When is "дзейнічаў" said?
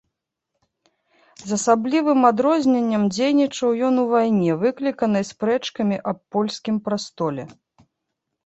3.15-3.69